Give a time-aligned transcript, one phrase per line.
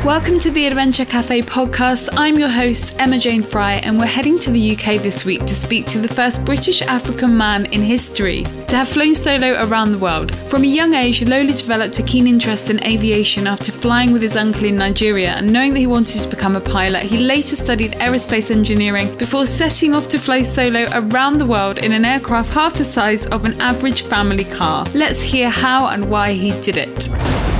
[0.00, 2.08] Welcome to the Adventure Cafe podcast.
[2.16, 5.54] I'm your host, Emma Jane Fry, and we're heading to the UK this week to
[5.54, 9.98] speak to the first British African man in history to have flown solo around the
[9.98, 10.34] world.
[10.48, 14.36] From a young age, Lola developed a keen interest in aviation after flying with his
[14.36, 17.04] uncle in Nigeria and knowing that he wanted to become a pilot.
[17.04, 21.92] He later studied aerospace engineering before setting off to fly solo around the world in
[21.92, 24.84] an aircraft half the size of an average family car.
[24.94, 27.51] Let's hear how and why he did it.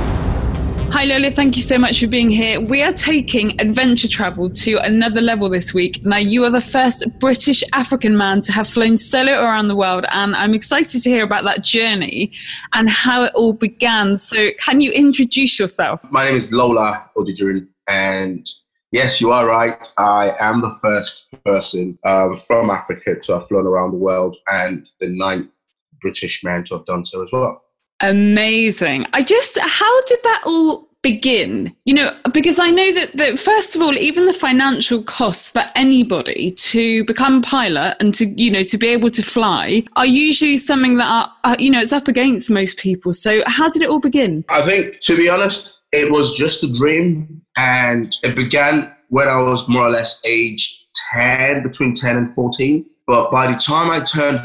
[0.93, 1.31] Hi, Lola.
[1.31, 2.61] Thank you so much for being here.
[2.61, 6.05] We are taking adventure travel to another level this week.
[6.05, 10.05] Now, you are the first British African man to have flown solo around the world,
[10.11, 12.31] and I'm excited to hear about that journey
[12.73, 14.17] and how it all began.
[14.17, 16.03] So, can you introduce yourself?
[16.11, 18.47] My name is Lola Odujirin, and
[18.91, 19.91] yes, you are right.
[19.97, 24.87] I am the first person um, from Africa to have flown around the world, and
[24.99, 25.57] the ninth
[26.01, 27.63] British man to have done so as well.
[28.01, 29.07] Amazing.
[29.13, 31.75] I just, how did that all begin?
[31.85, 35.63] You know, because I know that, that, first of all, even the financial costs for
[35.75, 40.57] anybody to become pilot and to, you know, to be able to fly are usually
[40.57, 43.13] something that are, you know, it's up against most people.
[43.13, 44.43] So how did it all begin?
[44.49, 49.39] I think, to be honest, it was just a dream and it began when I
[49.41, 52.85] was more or less age 10, between 10 and 14.
[53.05, 54.39] But by the time I turned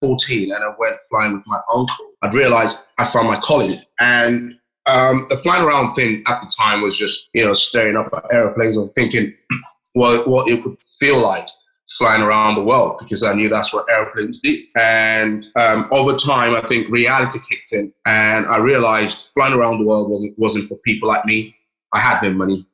[0.00, 3.78] 14 and I went flying with my uncle, I'd realized I found my calling.
[4.00, 8.12] And um, the flying around thing at the time was just, you know, staring up
[8.12, 9.34] at airplanes and thinking
[9.92, 11.48] what, what it would feel like
[11.90, 14.60] flying around the world because I knew that's what airplanes did.
[14.76, 19.84] And um, over time, I think reality kicked in and I realized flying around the
[19.84, 21.54] world wasn't, wasn't for people like me.
[21.92, 22.66] I had no money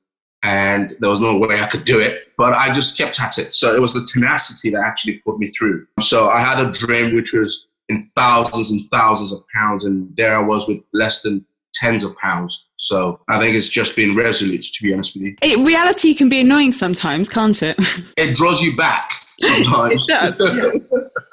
[0.43, 3.53] and there was no way I could do it, but I just kept at it.
[3.53, 5.87] So it was the tenacity that actually put me through.
[6.01, 10.37] So I had a dream which was in thousands and thousands of pounds, and there
[10.37, 12.67] I was with less than tens of pounds.
[12.79, 15.37] So I think it's just been resolute, to be honest with you.
[15.43, 17.77] It, reality can be annoying sometimes, can't it?
[18.17, 19.11] It draws you back
[19.43, 20.05] sometimes.
[20.05, 20.41] it does.
[20.41, 20.99] Yeah.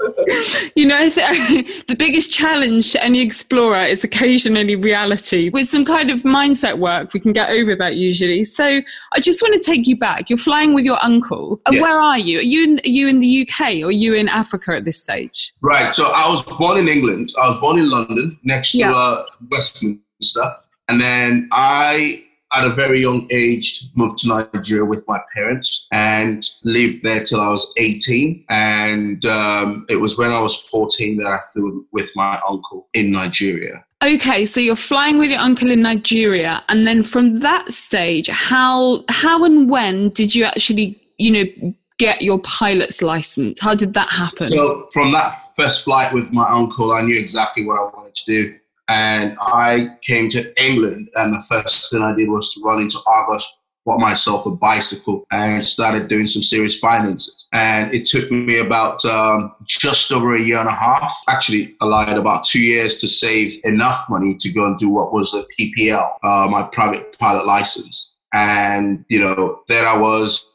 [0.76, 5.50] you know, the biggest challenge to any explorer is occasionally reality.
[5.50, 8.44] With some kind of mindset work, we can get over that usually.
[8.44, 8.82] So
[9.14, 10.30] I just want to take you back.
[10.30, 11.60] You're flying with your uncle.
[11.72, 11.82] Yes.
[11.82, 12.40] Where are you?
[12.40, 15.00] Are you in, are you in the UK or are you in Africa at this
[15.00, 15.54] stage?
[15.62, 15.92] Right.
[15.94, 17.34] So I was born in England.
[17.40, 20.56] I was born in London, next to uh, Westminster.
[20.90, 22.24] And then I
[22.58, 27.40] at a very young age moved to Nigeria with my parents and lived there till
[27.40, 28.46] I was 18.
[28.50, 33.12] And um, it was when I was 14 that I flew with my uncle in
[33.12, 33.86] Nigeria.
[34.04, 39.04] Okay, so you're flying with your uncle in Nigeria, and then from that stage, how
[39.10, 43.60] how and when did you actually, you know, get your pilot's license?
[43.60, 44.52] How did that happen?
[44.52, 48.26] So from that first flight with my uncle, I knew exactly what I wanted to
[48.26, 48.60] do
[48.90, 53.00] and I came to England, and the first thing I did was to run into
[53.06, 53.48] Argos,
[53.86, 57.48] bought myself a bicycle, and started doing some serious finances.
[57.54, 61.86] And it took me about um, just over a year and a half, actually, I
[61.86, 65.46] lied, about two years to save enough money to go and do what was a
[65.58, 68.14] PPL, uh, my private pilot license.
[68.34, 70.47] And, you know, there I was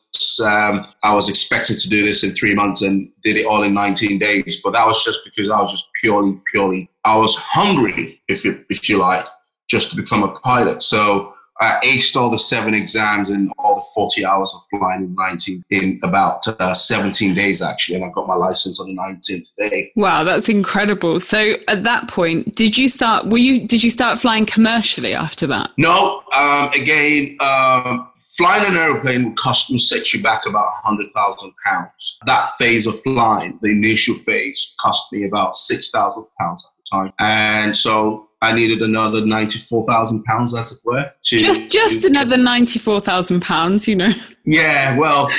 [0.44, 3.74] um, I was expected to do this in three months and did it all in
[3.74, 4.60] 19 days.
[4.62, 8.64] But that was just because I was just purely, purely, I was hungry, if you,
[8.68, 9.26] if you like,
[9.68, 10.82] just to become a pilot.
[10.82, 15.14] So I aced all the seven exams and all the 40 hours of flying in
[15.14, 19.54] 19 in about uh, 17 days actually and I got my license on the 19th
[19.56, 19.92] day.
[19.94, 21.20] Wow, that's incredible.
[21.20, 25.46] So at that point, did you start were you did you start flying commercially after
[25.48, 25.70] that?
[25.76, 31.90] No, um, again um, flying an aeroplane would cost will set you back about £100,000.
[32.26, 36.58] That phase of flying, the initial phase, cost me about £6,000 at the
[36.90, 37.12] time.
[37.18, 41.10] And so I needed another £94,000, as it were.
[41.24, 44.12] To, just just another £94,000, you know.
[44.44, 45.30] Yeah, well,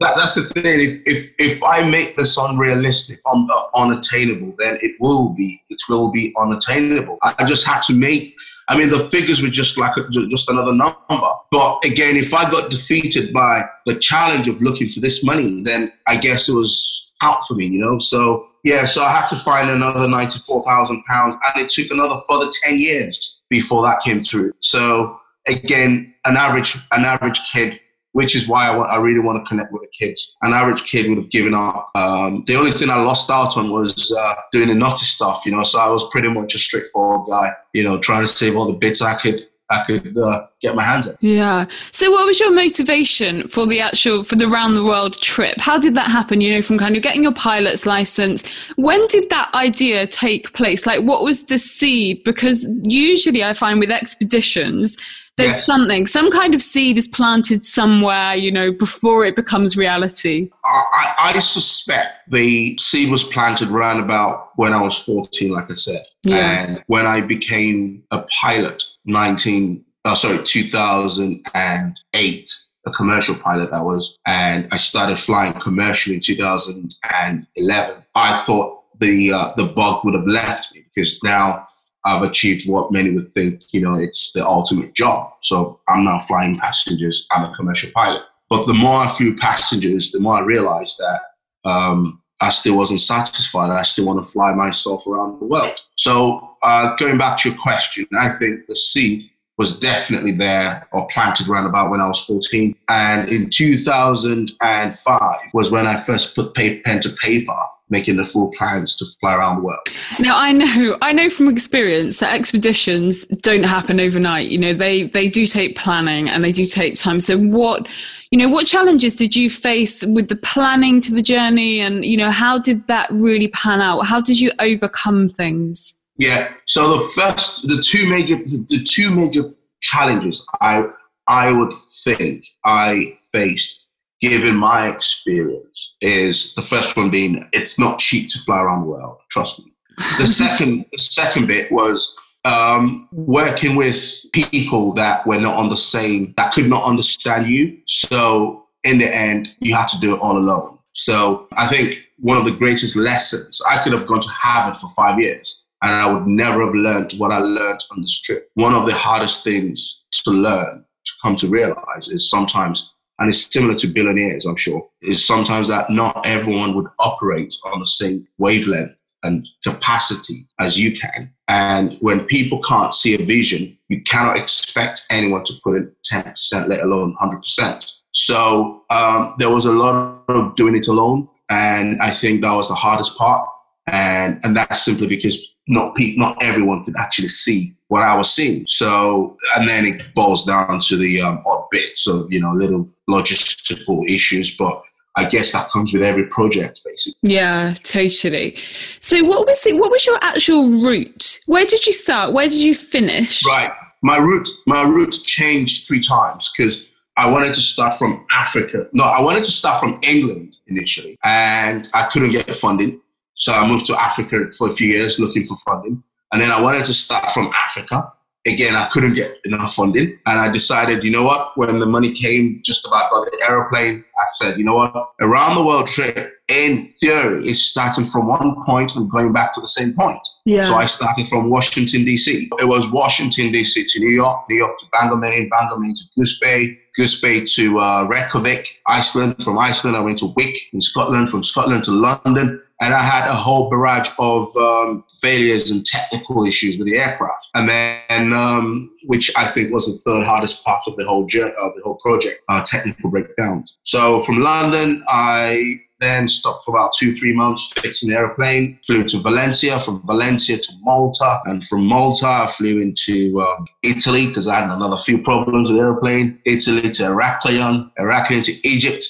[0.00, 0.80] that, that's the thing.
[0.80, 5.60] If, if, if I make this unrealistic, un, uh, unattainable, then it will be.
[5.70, 7.18] It will be unattainable.
[7.22, 8.34] I just had to make
[8.68, 11.30] I mean, the figures were just like a, just another number.
[11.50, 15.90] But again, if I got defeated by the challenge of looking for this money, then
[16.06, 17.98] I guess it was out for me, you know.
[17.98, 22.20] So yeah, so I had to find another ninety-four thousand pounds, and it took another
[22.28, 24.52] further ten years before that came through.
[24.60, 27.80] So again, an average an average kid
[28.12, 30.36] which is why I, want, I really want to connect with the kids.
[30.42, 31.90] An average kid would have given up.
[31.94, 35.52] Um, the only thing I lost out on was uh, doing the naughty stuff, you
[35.52, 35.62] know.
[35.62, 38.78] So I was pretty much a straightforward guy, you know, trying to save all the
[38.78, 41.16] bits I could I could uh, get my hands on.
[41.20, 41.66] Yeah.
[41.92, 45.60] So, what was your motivation for the actual for the round the world trip?
[45.60, 46.40] How did that happen?
[46.40, 48.46] You know, from kind of getting your pilot's license.
[48.76, 50.86] When did that idea take place?
[50.86, 52.24] Like, what was the seed?
[52.24, 54.96] Because usually, I find with expeditions,
[55.38, 55.66] there's yes.
[55.66, 60.50] something, some kind of seed is planted somewhere, you know, before it becomes reality.
[60.64, 65.74] I, I suspect the seed was planted around about when I was 14, like I
[65.74, 66.04] said.
[66.24, 66.64] Yeah.
[66.64, 72.54] And when I became a pilot, 19, uh, sorry, 2008,
[72.86, 78.04] a commercial pilot I was, and I started flying commercially in 2011.
[78.14, 81.66] I thought the uh, the bug would have left me because now
[82.04, 85.32] I've achieved what many would think, you know, it's the ultimate job.
[85.42, 87.26] So I'm now flying passengers.
[87.32, 88.22] I'm a commercial pilot.
[88.48, 91.20] But the more I flew passengers, the more I realized that
[91.68, 93.70] um, I still wasn't satisfied.
[93.70, 95.78] I still want to fly myself around the world.
[95.96, 101.08] So uh, going back to your question, I think the seed was definitely there or
[101.08, 102.76] planted around about when I was 14.
[102.88, 105.20] And in 2005
[105.52, 109.56] was when I first put pen to paper making the full plans to fly around
[109.56, 109.80] the world.
[110.18, 114.48] Now I know I know from experience that expeditions don't happen overnight.
[114.48, 117.20] You know, they they do take planning and they do take time.
[117.20, 117.88] So what
[118.30, 122.16] you know, what challenges did you face with the planning to the journey and you
[122.16, 124.00] know, how did that really pan out?
[124.00, 125.96] How did you overcome things?
[126.16, 126.52] Yeah.
[126.66, 129.42] So the first the two major the two major
[129.80, 130.82] challenges I
[131.28, 131.72] I would
[132.04, 133.87] think I faced
[134.20, 138.88] given my experience, is the first one being it's not cheap to fly around the
[138.88, 139.18] world.
[139.30, 139.72] Trust me.
[140.18, 145.76] The second, the second bit was um, working with people that were not on the
[145.76, 147.78] same, that could not understand you.
[147.86, 150.78] So in the end, you had to do it all alone.
[150.92, 154.90] So I think one of the greatest lessons I could have gone to Harvard for
[154.96, 158.50] five years and I would never have learned what I learned on the strip.
[158.54, 163.52] One of the hardest things to learn, to come to realize, is sometimes and it's
[163.52, 168.26] similar to billionaires, I'm sure, is sometimes that not everyone would operate on the same
[168.38, 171.32] wavelength and capacity as you can.
[171.48, 176.68] And when people can't see a vision, you cannot expect anyone to put in 10%,
[176.68, 177.92] let alone 100%.
[178.12, 181.28] So um, there was a lot of doing it alone.
[181.50, 183.48] And I think that was the hardest part.
[183.88, 188.32] And, and that's simply because not pe- not everyone could actually see what I was
[188.32, 188.64] seeing.
[188.68, 192.88] So, and then it boils down to the um, odd bits of, you know, little
[193.08, 194.82] logistical issues, but
[195.16, 197.18] I guess that comes with every project, basically.
[197.22, 198.56] Yeah, totally.
[199.00, 199.76] So, what was it?
[199.76, 201.40] What was your actual route?
[201.46, 202.32] Where did you start?
[202.32, 203.44] Where did you finish?
[203.44, 203.70] Right,
[204.02, 208.86] my route, my route changed three times because I wanted to start from Africa.
[208.92, 213.00] No, I wanted to start from England initially, and I couldn't get funding.
[213.34, 216.02] So I moved to Africa for a few years looking for funding.
[216.32, 218.12] And then I wanted to start from Africa.
[218.48, 220.18] Again, I couldn't get enough funding.
[220.26, 224.04] And I decided, you know what, when the money came just about got the aeroplane,
[224.18, 228.56] I said, you know what, around the world trip, in theory, is starting from one
[228.64, 230.20] point and going back to the same point.
[230.44, 230.64] Yeah.
[230.64, 232.48] So I started from Washington, D.C.
[232.58, 233.86] It was Washington, D.C.
[233.86, 237.44] to New York, New York to Bangor, Maine, Bangor, Maine to Goose Bay, Goose Bay
[237.44, 239.42] to uh, Reykjavik, Iceland.
[239.42, 241.30] From Iceland, I went to Wick in Scotland.
[241.30, 246.46] From Scotland to London and I had a whole barrage of um, failures and technical
[246.46, 247.48] issues with the aircraft.
[247.54, 251.54] And then, um, which I think was the third hardest part of the whole journey,
[251.60, 253.76] of the whole project, uh, technical breakdowns.
[253.82, 259.02] So from London, I then stopped for about two, three months fixing the airplane, flew
[259.04, 264.46] to Valencia, from Valencia to Malta, and from Malta, I flew into um, Italy because
[264.46, 269.04] I had another few problems with the airplane, Italy to Heraklion, Heraklion to Egypt,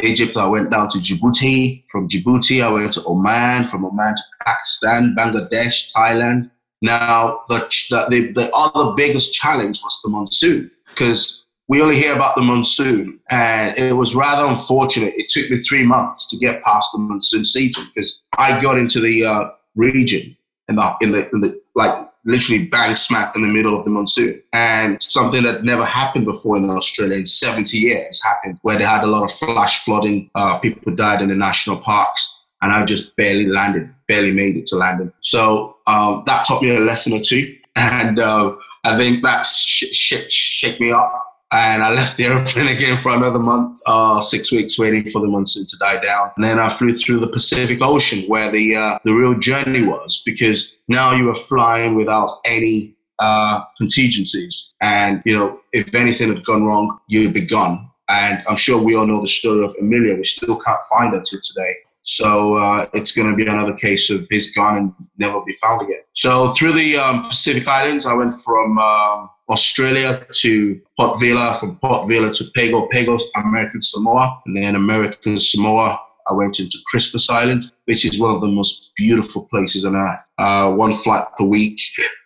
[0.00, 1.84] Egypt, I went down to Djibouti.
[1.90, 3.64] From Djibouti, I went to Oman.
[3.64, 6.50] From Oman to Pakistan, Bangladesh, Thailand.
[6.82, 7.66] Now, the,
[8.10, 13.20] the, the other biggest challenge was the monsoon because we only hear about the monsoon,
[13.30, 15.14] and it was rather unfortunate.
[15.16, 19.00] It took me three months to get past the monsoon season because I got into
[19.00, 20.36] the uh, region
[20.68, 23.90] in the in the in the like literally bang smack in the middle of the
[23.90, 24.42] monsoon.
[24.52, 29.04] And something that never happened before in Australia in 70 years happened where they had
[29.04, 30.30] a lot of flash flooding.
[30.34, 32.42] Uh, people died in the national parks.
[32.62, 35.12] And I just barely landed, barely made it to landing.
[35.20, 37.56] So um, that taught me a lesson or two.
[37.76, 38.54] And uh,
[38.84, 43.14] I think that sh- sh- shake me up and I left the airplane again for
[43.14, 46.30] another month, uh, six weeks, waiting for the monsoon to die down.
[46.36, 50.22] And then I flew through the Pacific Ocean, where the uh, the real journey was,
[50.24, 56.44] because now you are flying without any uh, contingencies, and you know if anything had
[56.44, 57.90] gone wrong, you'd be gone.
[58.08, 60.14] And I'm sure we all know the story of Amelia.
[60.14, 61.74] We still can't find her till today.
[62.04, 65.82] So uh, it's going to be another case of he's gone and never be found
[65.82, 66.02] again.
[66.12, 71.78] So through the um, Pacific Islands, I went from um, Australia to Port Vila, from
[71.78, 75.98] Port Vila to Pago, Pago, American Samoa, and then American Samoa.
[76.28, 80.30] I went into Christmas Island, which is one of the most beautiful places on earth.
[80.38, 81.80] Uh, one flight per week.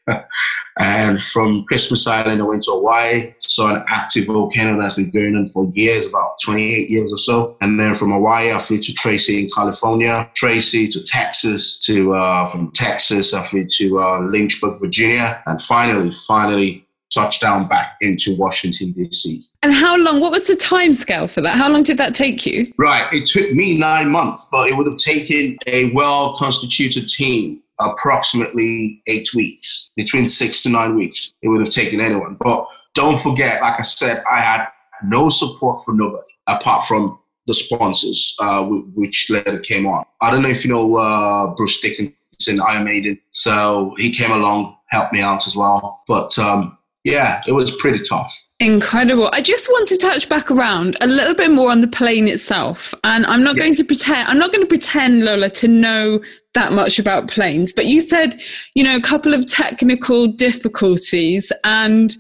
[0.78, 5.37] And from Christmas Island, I went to Hawaii, saw an active volcano that's been going
[5.37, 7.56] on for years, about 28 years or so.
[7.61, 12.47] And then from Hawaii, I flew to Tracy in California, Tracy to Texas, to uh,
[12.47, 18.92] from Texas, I flew to uh, Lynchburg, Virginia, and finally, finally touchdown back into Washington,
[18.92, 19.42] D.C.
[19.62, 21.56] And how long, what was the time scale for that?
[21.56, 22.72] How long did that take you?
[22.78, 23.12] Right.
[23.12, 29.02] It took me nine months, but it would have taken a well constituted team approximately
[29.06, 31.32] eight weeks, between six to nine weeks.
[31.42, 32.36] It would have taken anyone.
[32.40, 34.66] But don't forget, like I said, I had
[35.04, 40.04] no support from nobody apart from the sponsors, uh, which later came on.
[40.20, 43.18] I don't know if you know uh, Bruce Dickinson, Iron Maiden.
[43.30, 46.02] So he came along, helped me out as well.
[46.06, 46.77] But um,
[47.08, 48.34] yeah, it was pretty tough.
[48.60, 49.30] Incredible.
[49.32, 52.92] I just want to touch back around a little bit more on the plane itself.
[53.04, 53.62] And I'm not yeah.
[53.62, 56.20] going to pretend, I'm not going to pretend, Lola, to know
[56.54, 57.72] that much about planes.
[57.72, 58.34] But you said,
[58.74, 61.52] you know, a couple of technical difficulties.
[61.62, 62.16] And,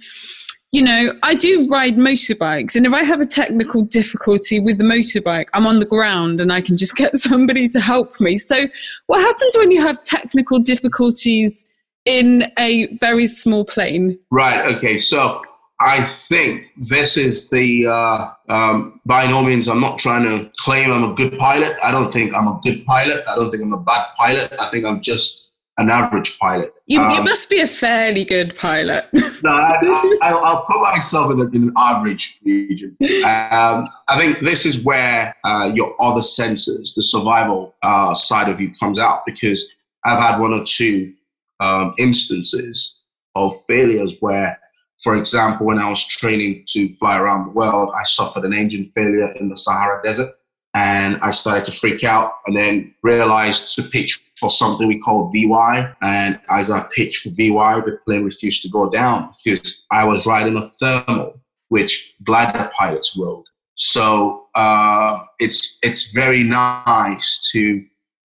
[0.70, 2.76] you know, I do ride motorbikes.
[2.76, 6.52] And if I have a technical difficulty with the motorbike, I'm on the ground and
[6.52, 8.38] I can just get somebody to help me.
[8.38, 8.68] So,
[9.08, 11.66] what happens when you have technical difficulties
[12.08, 14.18] in a very small plane?
[14.30, 14.74] Right.
[14.74, 14.98] Okay.
[14.98, 15.42] So,
[15.80, 20.90] I think this is the, uh, um, by no means, I'm not trying to claim
[20.90, 21.76] I'm a good pilot.
[21.82, 23.22] I don't think I'm a good pilot.
[23.28, 24.52] I don't think I'm a bad pilot.
[24.58, 26.74] I think I'm just an average pilot.
[26.86, 29.06] You, um, you must be a fairly good pilot.
[29.12, 32.96] no, I, will put myself in, the, in, an average region.
[33.00, 38.60] Um, I think this is where uh, your other senses, the survival uh, side of
[38.60, 39.72] you, comes out because
[40.04, 41.14] I've had one or two
[41.60, 43.02] um, instances
[43.34, 44.58] of failures where
[45.02, 48.84] for example, when I was training to fly around the world, I suffered an engine
[48.84, 50.34] failure in the Sahara Desert
[50.74, 55.30] and I started to freak out and then realized to pitch for something we call
[55.32, 55.94] VY.
[56.02, 60.26] And as I pitched for VY, the plane refused to go down because I was
[60.26, 63.44] riding a thermal, which glider pilots rode.
[63.76, 67.84] So uh, it's it's very nice to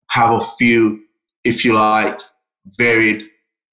[0.09, 1.05] have a few,
[1.45, 2.19] if you like,
[2.79, 3.25] varied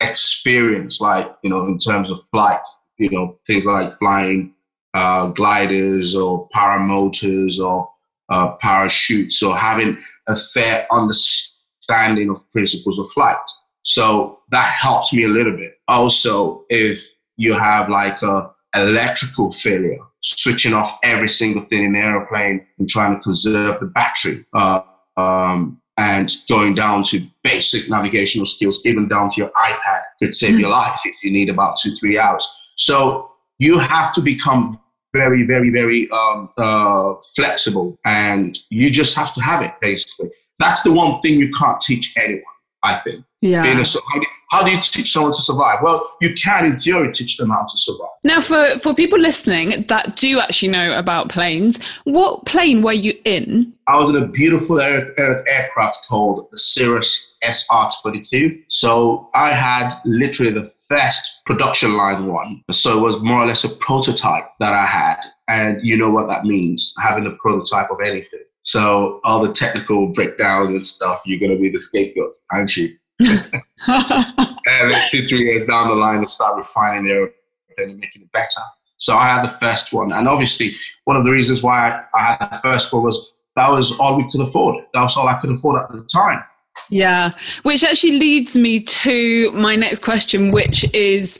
[0.01, 2.61] experience, like you know, in terms of flight
[2.99, 4.53] you know, things like flying
[4.93, 7.89] uh, gliders or paramotors or
[8.29, 13.37] uh, parachutes or having a fair understanding of principles of flight.
[13.83, 15.79] So that helps me a little bit.
[15.87, 17.03] Also, if
[17.37, 22.87] you have like a electrical failure, switching off every single thing in the airplane and
[22.87, 24.81] trying to conserve the battery, uh,
[25.17, 30.51] um, and going down to basic navigational skills, even down to your iPad, could save
[30.51, 30.61] mm-hmm.
[30.61, 32.47] your life if you need about two, three hours.
[32.77, 34.73] So you have to become
[35.13, 39.71] very, very, very um, uh, flexible, and you just have to have it.
[39.81, 42.43] Basically, that's the one thing you can't teach anyone.
[42.83, 43.25] I think.
[43.41, 43.63] Yeah.
[43.63, 45.79] A, how, do, how do you teach someone to survive?
[45.81, 48.09] Well, you can, in theory, teach them how to survive.
[48.23, 53.13] Now, for, for people listening that do actually know about planes, what plane were you
[53.25, 53.73] in?
[53.87, 58.63] I was in a beautiful air, air, aircraft called the Cirrus SR22.
[58.69, 62.63] So I had literally the first production line one.
[62.71, 65.17] So it was more or less a prototype that I had.
[65.47, 68.43] And you know what that means, having a prototype of anything.
[68.61, 72.95] So all the technical breakdowns and stuff, you're going to be the scapegoat, aren't you?
[73.19, 73.41] and
[73.87, 77.31] then two, three years down the line, they start refining their
[77.77, 78.61] and making it better.
[78.97, 80.11] So I had the first one.
[80.11, 80.75] And obviously,
[81.05, 84.29] one of the reasons why I had the first one was that was all we
[84.29, 84.83] could afford.
[84.93, 86.43] That was all I could afford at the time.
[86.89, 87.31] Yeah,
[87.63, 91.39] which actually leads me to my next question, which is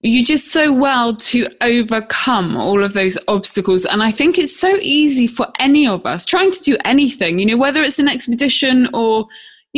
[0.00, 3.84] you just so well to overcome all of those obstacles.
[3.84, 7.46] And I think it's so easy for any of us trying to do anything, you
[7.46, 9.26] know, whether it's an expedition or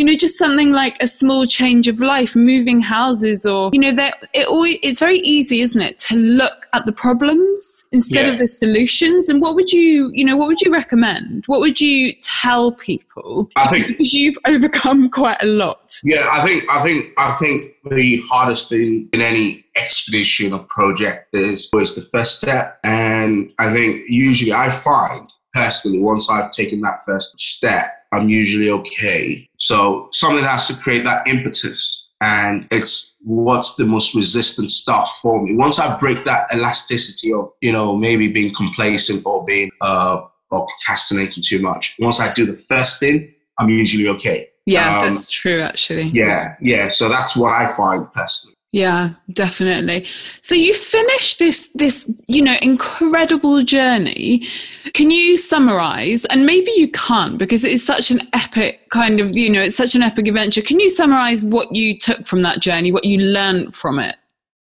[0.01, 3.93] you know just something like a small change of life moving houses or you know
[3.93, 8.33] that it always it's very easy isn't it to look at the problems instead yeah.
[8.33, 9.29] of the solutions.
[9.29, 11.45] And what would you you know what would you recommend?
[11.49, 13.51] What would you tell people?
[13.57, 15.93] I think because you've overcome quite a lot.
[16.03, 21.35] Yeah i think i think i think the hardest thing in any expedition or project
[21.35, 22.79] is was the first step.
[22.85, 28.71] And i think usually i find personally once i've taken that first step I'm usually
[28.71, 29.49] okay.
[29.59, 32.09] So something has to create that impetus.
[32.23, 35.57] And it's what's the most resistant stuff for me.
[35.57, 40.67] Once I break that elasticity of, you know, maybe being complacent or being, uh, or
[40.67, 41.97] procrastinating too much.
[41.99, 44.49] Once I do the first thing, I'm usually okay.
[44.67, 46.09] Yeah, um, that's true, actually.
[46.09, 46.89] Yeah, yeah.
[46.89, 48.57] So that's what I find personally.
[48.73, 50.07] Yeah, definitely.
[50.43, 54.47] So you finished this this you know incredible journey.
[54.95, 59.37] Can you summarize and maybe you can't because it is such an epic kind of,
[59.37, 60.63] you know, it's such an epic adventure.
[60.63, 64.17] Can you summarize what you took from that journey, what you learned from it?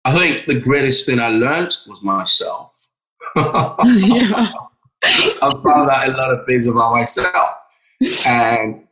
[0.06, 2.88] I think the greatest thing I learned was myself.
[3.36, 4.52] yeah.
[5.04, 7.56] I found out a lot of things about myself.
[8.28, 8.88] And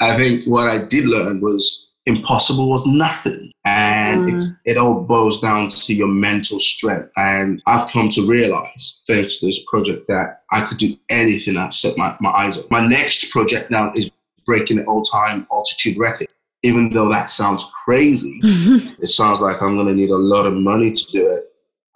[0.00, 3.52] I think what I did learn was impossible was nothing.
[3.64, 4.32] And Mm.
[4.34, 7.10] it's, it all boils down to your mental strength.
[7.16, 11.70] And I've come to realize, thanks to this project, that I could do anything I
[11.70, 12.64] set my, my eyes on.
[12.70, 14.10] My next project now is
[14.44, 16.28] breaking the all time altitude record.
[16.64, 20.54] Even though that sounds crazy, it sounds like I'm going to need a lot of
[20.54, 21.42] money to do it.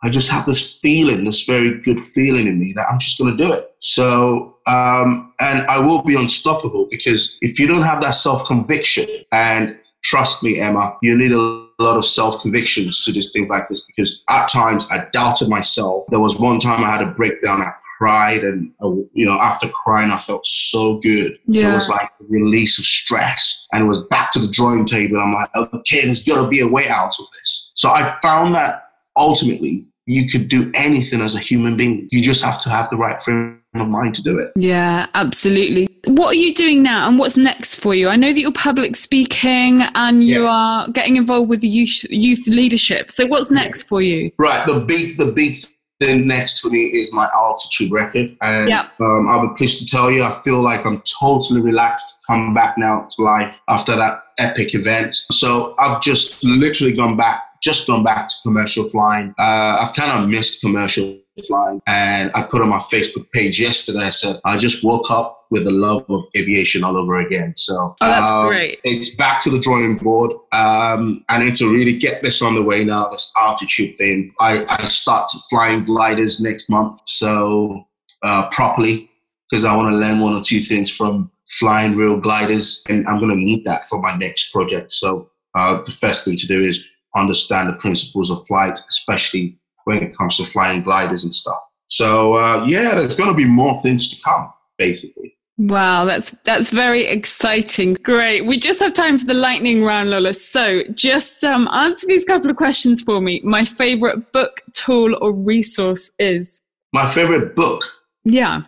[0.03, 3.37] I just have this feeling, this very good feeling in me that I'm just going
[3.37, 3.75] to do it.
[3.81, 9.09] So, um, and I will be unstoppable because if you don't have that self conviction,
[9.33, 13.69] and trust me, Emma, you need a lot of self convictions to do things like
[13.69, 16.07] this because at times I doubted myself.
[16.09, 17.61] There was one time I had a breakdown.
[17.61, 21.39] I cried, and uh, you know, after crying, I felt so good.
[21.47, 21.73] Yeah.
[21.73, 25.19] It was like a release of stress, and it was back to the drawing table.
[25.19, 27.73] I'm like, okay, there's got to be a way out of this.
[27.75, 32.09] So I found that ultimately you could do anything as a human being.
[32.13, 34.53] You just have to have the right frame of mind to do it.
[34.57, 35.86] Yeah, absolutely.
[36.07, 38.09] What are you doing now and what's next for you?
[38.09, 40.51] I know that you're public speaking and you Yeah.
[40.51, 43.11] are getting involved with the youth, youth leadership.
[43.11, 44.31] So what's next for you?
[44.39, 44.65] Right.
[44.67, 45.57] The big, the big
[46.01, 48.87] thing next for me is my altitude record, and Yeah.
[49.01, 52.77] um, I'll be pleased to tell you, I feel like I'm totally relaxed, come back
[52.79, 55.17] now to life after that epic event.
[55.33, 59.35] So I've just literally gone back, just gone back to commercial flying.
[59.39, 64.07] Uh, I've kind of missed commercial flying, and I put on my Facebook page yesterday.
[64.07, 67.55] I said I just woke up with the love of aviation all over again.
[67.57, 68.81] So Oh, that's um, great.
[68.85, 70.33] it's back to the drawing board.
[70.53, 74.33] Um, I need to really get this on the way now, this altitude thing.
[74.41, 77.85] I, I start flying gliders next month, so
[78.23, 79.09] uh, properly,
[79.51, 83.21] because I want to learn one or two things from flying real gliders, and I'm
[83.21, 84.93] going to need that for my next project.
[84.93, 89.99] So uh, the first thing to do is understand the principles of flight, especially when
[89.99, 91.59] it comes to flying gliders and stuff.
[91.89, 95.37] So uh, yeah, there's going to be more things to come, basically.
[95.59, 97.95] Wow, that's that's very exciting.
[98.03, 98.45] Great.
[98.45, 100.35] We just have time for the lightning round, Lola.
[100.35, 103.41] So just um, answer these couple of questions for me.
[103.43, 106.61] My favorite book, tool, or resource is
[106.93, 107.83] My favorite book
[108.27, 108.63] yeah.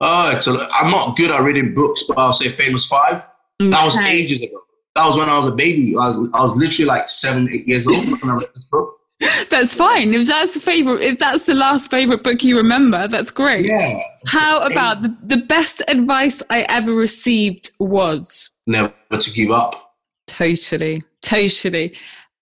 [0.00, 3.22] Oh, it's a, I'm not good at reading books, but I'll say Famous Five.
[3.60, 4.60] That was ages ago.
[4.96, 5.94] That was when I was a baby.
[6.00, 8.93] I was, I was literally like seven, eight years old when I read this book.
[9.50, 10.12] That's fine.
[10.14, 13.66] If that's the favorite, if that's the last favorite book you remember, that's great.
[13.66, 13.96] Yeah.
[14.26, 19.94] How about the, the best advice I ever received was Never to give up.
[20.26, 21.94] totally, totally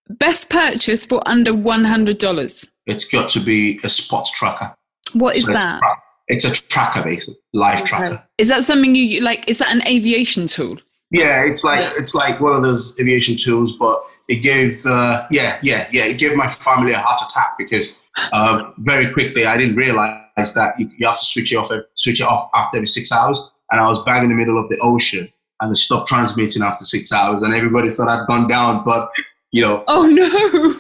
[0.09, 2.67] best purchase for under one hundred dollars.
[2.87, 4.75] It's got to be a spot tracker.
[5.13, 5.81] What is So it's that?
[6.29, 8.23] It's a tracker, basically, life tracker.
[8.39, 9.49] Is that something you like?
[9.49, 10.79] Is that an aviation tool?
[11.11, 11.93] Yeah, it's like Yeah.
[11.99, 16.18] it's like one of those aviation tools, but it gave uh, yeah, yeah, yeah, it
[16.18, 17.95] gave my family a heart attack because
[18.33, 22.21] uh, very quickly I didn't realize that you, you have to switch it off switch
[22.21, 23.38] it off after every six hours,
[23.71, 26.87] and I was bang in the middle of the ocean, and it stopped transmitting after
[26.87, 29.11] six hours, and everybody thought I'd gone down, but
[29.51, 30.75] you know, Oh no!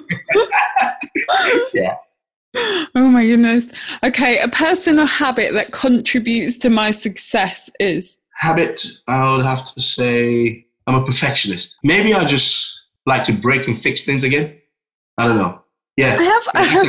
[1.74, 1.94] Yeah.
[2.94, 3.70] Oh my goodness.
[4.02, 8.18] Okay, a personal habit that contributes to my success is.
[8.34, 11.76] habit I would have to say I'm a perfectionist.
[11.82, 14.58] Maybe I just like to break and fix things again.
[15.18, 15.62] I don't know.
[15.96, 16.16] Yeah.
[16.18, 16.48] I have.
[16.54, 16.86] I have.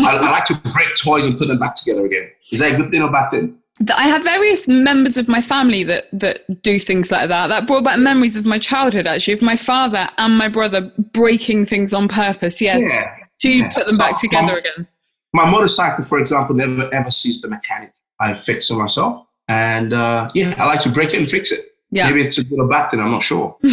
[0.00, 2.30] I, I like to break toys and put them back together again.
[2.50, 3.58] Is that a good thing or bad thing?
[3.94, 7.48] I have various members of my family that that do things like that.
[7.48, 11.66] That brought back memories of my childhood, actually, of my father and my brother breaking
[11.66, 12.60] things on purpose.
[12.60, 13.16] Yeah, Yeah.
[13.40, 13.72] to yeah.
[13.72, 14.88] put them back together um, again.
[15.34, 17.92] My motorcycle, for example, never ever sees the mechanic.
[18.20, 19.26] I fix it myself.
[19.48, 21.71] And uh, yeah, I like to break it and fix it.
[21.92, 22.08] Yeah.
[22.08, 23.00] Maybe it's a good or bad thing.
[23.00, 23.54] I'm not sure.